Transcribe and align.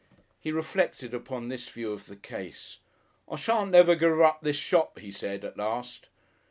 He 0.39 0.51
reflected 0.51 1.13
upon 1.13 1.47
this 1.49 1.69
view 1.69 1.91
of 1.93 2.07
the 2.07 2.15
case. 2.15 2.79
"I 3.29 3.35
shan't 3.35 3.69
never 3.69 3.93
give 3.93 4.19
up 4.19 4.41
this 4.41 4.57
shop," 4.57 4.97
he 4.97 5.11
said 5.11 5.45
at 5.45 5.57
last. 5.57 6.07